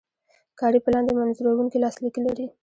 کاري 0.59 0.79
پلان 0.85 1.03
د 1.05 1.09
منظوروونکي 1.19 1.77
لاسلیک 1.83 2.15
لري. 2.25 2.45